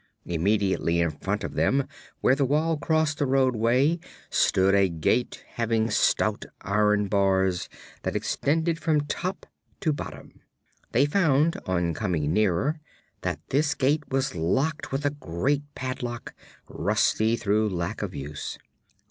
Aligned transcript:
Immediately 0.25 0.99
in 0.99 1.11
front 1.11 1.43
of 1.43 1.53
them, 1.53 1.87
where 2.21 2.33
the 2.33 2.43
wall 2.43 2.75
crossed 2.75 3.19
the 3.19 3.27
roadway, 3.27 3.99
stood 4.31 4.73
a 4.73 4.89
gate 4.89 5.43
having 5.49 5.91
stout 5.91 6.43
iron 6.61 7.07
bars 7.07 7.69
that 8.01 8.15
extended 8.15 8.79
from 8.79 9.01
top 9.01 9.45
to 9.79 9.93
bottom. 9.93 10.39
They 10.91 11.05
found, 11.05 11.57
on 11.67 11.93
coming 11.93 12.33
nearer, 12.33 12.79
that 13.21 13.47
this 13.49 13.75
gate 13.75 14.05
was 14.09 14.33
locked 14.33 14.91
with 14.91 15.05
a 15.05 15.11
great 15.11 15.61
padlock, 15.75 16.33
rusty 16.67 17.35
through 17.35 17.69
lack 17.69 18.01
of 18.01 18.15
use. 18.15 18.57